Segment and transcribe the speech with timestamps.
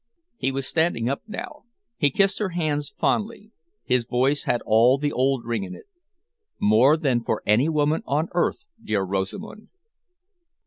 [0.35, 1.65] He was standing up now.
[1.95, 3.51] He kissed her hands fondly.
[3.83, 5.85] His voice had all the old ring in it.
[6.59, 9.67] "More than for any woman on earth, dear Rosamund!"